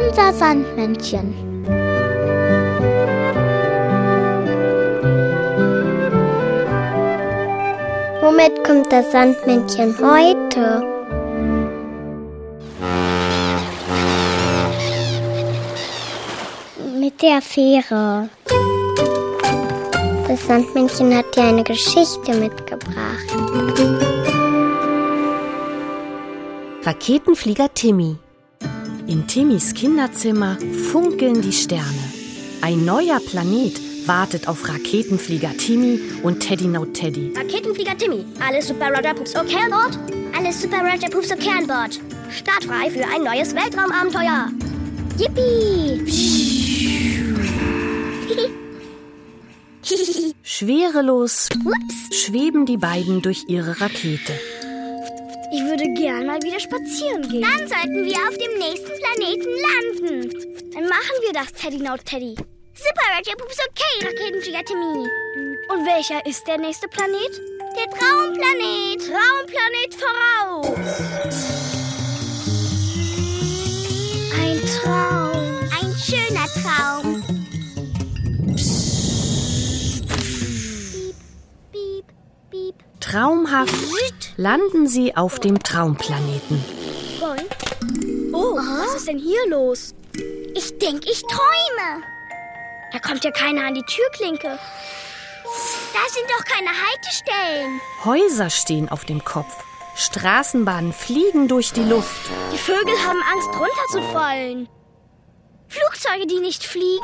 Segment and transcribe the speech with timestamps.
[0.00, 1.34] Unser Sandmännchen.
[8.20, 10.82] Womit kommt das Sandmännchen heute?
[16.98, 18.28] Mit der Fähre.
[20.26, 23.28] Das Sandmännchen hat dir eine Geschichte mitgebracht.
[26.84, 28.16] Raketenflieger Timmy.
[29.06, 30.56] In Timmys Kinderzimmer
[30.90, 31.84] funkeln die Sterne.
[32.62, 37.32] Ein neuer Planet wartet auf Raketenflieger Timmy und Teddy No Teddy.
[37.36, 39.98] Raketenflieger Timmy, alles Super Roger Pups okay an Bord?
[40.36, 42.00] Alles Super Roger Pups okay an Bord.
[42.30, 44.50] Startfrei für ein neues Weltraumabenteuer.
[45.18, 46.64] Yippie!
[50.42, 52.16] Schwerelos Ups.
[52.16, 54.32] schweben die beiden durch ihre Rakete.
[55.54, 57.42] Ich würde gern mal wieder spazieren gehen.
[57.42, 60.72] Dann sollten wir auf dem nächsten Planeten landen.
[60.72, 62.34] Dann machen wir das, Teddy No Teddy.
[62.74, 65.08] Super Roger Pups okay, Raketenflieger Timmy.
[65.68, 67.40] Und welcher ist der nächste Planet?
[67.76, 69.00] Der Traumplanet.
[69.06, 70.76] Traumplanet voraus.
[74.40, 75.23] Ein Traum.
[83.14, 83.72] Traumhaft
[84.36, 86.64] landen sie auf dem Traumplaneten.
[88.32, 89.94] Oh, was ist denn hier los?
[90.56, 92.02] Ich denke, ich träume.
[92.92, 94.58] Da kommt ja keiner an die Türklinke.
[95.92, 97.80] Da sind doch keine Haltestellen.
[98.04, 99.62] Häuser stehen auf dem Kopf.
[99.94, 102.28] Straßenbahnen fliegen durch die Luft.
[102.52, 104.68] Die Vögel haben Angst, runterzufallen.
[105.68, 106.98] Flugzeuge, die nicht fliegen.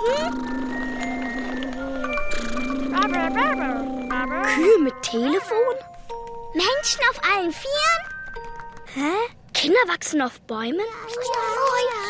[4.57, 5.77] Kühe mit Telefon.
[6.55, 8.03] Menschen auf allen Vieren.
[8.95, 9.35] Hä?
[9.55, 10.87] Kinder wachsen auf Bäumen.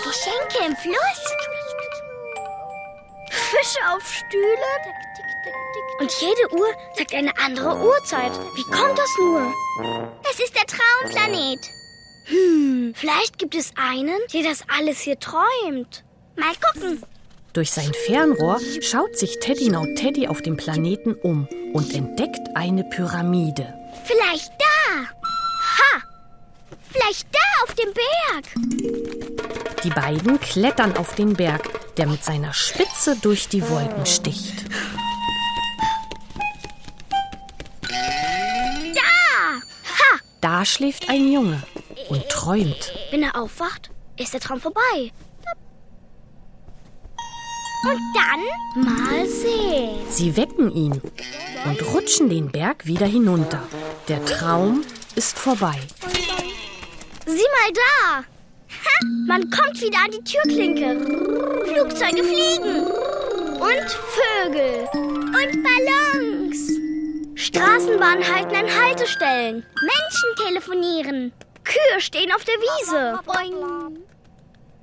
[0.05, 1.23] Geschenke im Fluss.
[3.31, 4.81] Fische auf Stühlen.
[6.01, 8.33] Und jede Uhr sagt eine andere Uhrzeit.
[8.55, 9.53] Wie kommt das nur?
[10.31, 11.61] Es ist der Traumplanet.
[12.27, 16.05] Hm, vielleicht gibt es einen, der das alles hier träumt.
[16.37, 17.03] Mal gucken.
[17.53, 22.85] Durch sein Fernrohr schaut sich Teddy No Teddy auf dem Planeten um und entdeckt eine
[22.85, 23.80] Pyramide.
[24.05, 25.05] Vielleicht da.
[25.79, 26.03] Ha!
[26.93, 28.45] Vielleicht da auf dem Berg.
[29.85, 34.65] Die beiden klettern auf den Berg, der mit seiner Spitze durch die Wolken sticht.
[38.95, 39.61] Da!
[39.85, 40.19] Ha!
[40.41, 41.63] Da schläft ein Junge
[42.09, 42.93] und träumt.
[43.11, 45.13] Wenn er aufwacht, ist der Traum vorbei.
[47.83, 49.97] Und dann mal sehen.
[50.11, 51.01] Sie wecken ihn
[51.65, 53.63] und rutschen den Berg wieder hinunter.
[54.11, 54.85] Der Traum
[55.15, 55.79] ist vorbei.
[57.27, 58.17] Sieh mal da.
[58.19, 60.99] Ha, man kommt wieder an die Türklinke.
[61.65, 62.87] Flugzeuge fliegen.
[63.61, 64.89] Und Vögel.
[64.95, 66.73] Und Ballons.
[67.37, 69.65] Straßenbahnen halten an Haltestellen.
[69.81, 71.33] Menschen telefonieren.
[71.63, 73.21] Kühe stehen auf der Wiese.
[73.25, 73.97] Boing.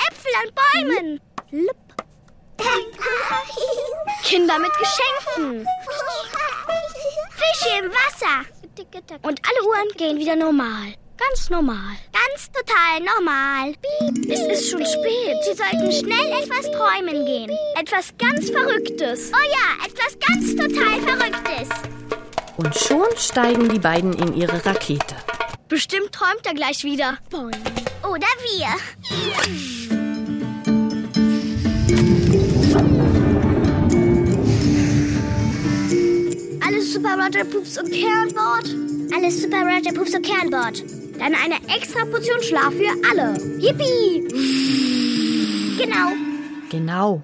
[0.08, 1.20] Äpfel an Bäumen.
[1.52, 1.76] Lup.
[4.24, 5.68] Kinder mit Geschenken.
[7.36, 8.57] Fische im Wasser.
[9.22, 10.94] Und alle Uhren gehen wieder normal.
[11.18, 11.96] Ganz normal.
[12.14, 13.74] Ganz total normal.
[13.74, 14.32] Piep.
[14.32, 15.36] Es ist schon spät.
[15.44, 17.52] Sie sollten schnell etwas träumen gehen.
[17.76, 19.32] Etwas ganz Verrücktes.
[19.34, 21.70] Oh ja, etwas ganz total Verrücktes.
[22.58, 25.16] Und schon steigen die beiden in ihre Rakete.
[25.68, 27.18] Bestimmt träumt er gleich wieder.
[28.04, 28.68] Oder wir.
[37.28, 38.74] Roger Pups und Kernbord?
[39.14, 40.82] Alles Super Roger Pups und Kernbord.
[41.20, 43.34] Dann eine extra Portion Schlaf für alle.
[43.60, 44.26] Yippie!
[45.78, 46.14] Genau.
[46.70, 47.22] Genau.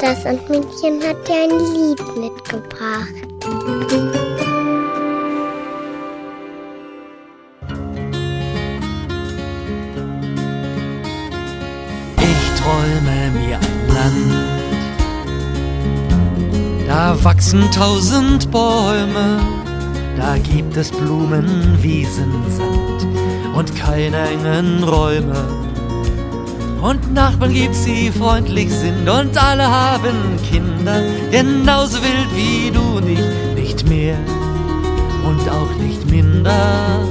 [0.00, 3.14] Das Sandmännchen hat dir ein Lied mitgebracht.
[17.06, 19.38] Da wachsen tausend Bäume,
[20.16, 23.06] da gibt es Blumen, Wiesen, Sand
[23.54, 25.36] und keine engen Räume.
[26.82, 31.00] Und Nachbarn gibt's, die freundlich sind und alle haben Kinder,
[31.30, 33.20] genauso wild wie du und ich,
[33.54, 34.18] nicht mehr
[35.24, 37.06] und auch nicht minder.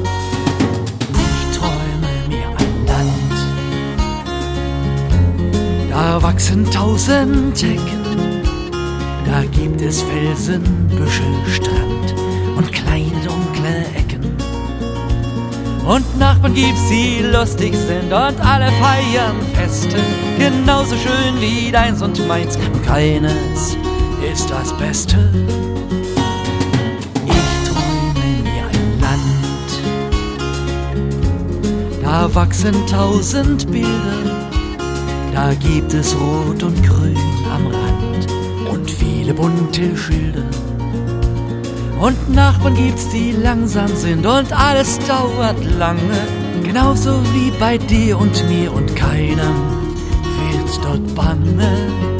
[1.14, 3.32] Ich träume mir ein Land.
[5.90, 8.05] Da wachsen tausend Hecken,
[9.36, 12.16] da gibt es Felsen, Büsche, Strand
[12.56, 14.24] und kleine dunkle Ecken.
[15.86, 19.98] Und Nachbarn gibt's, die lustig sind und alle feiern Feste,
[20.40, 22.56] genauso schön wie deins und meins.
[22.56, 23.76] Und keines
[24.32, 25.18] ist das Beste.
[27.26, 29.70] Ich träume mir ein Land,
[32.04, 34.48] da wachsen tausend Bilder,
[35.34, 37.18] da gibt es Rot und Grün
[37.54, 37.85] am Rand
[39.26, 40.44] viele bunte Schilder.
[42.00, 46.28] Und Nachbarn gibt's, die langsam sind und alles dauert lange.
[46.64, 49.56] Genauso wie bei dir und mir und keinem
[50.52, 52.15] wird's dort bange.